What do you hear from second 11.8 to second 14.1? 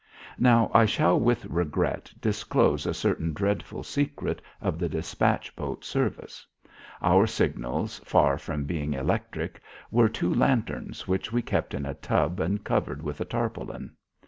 a tub and covered with a tarpaulin.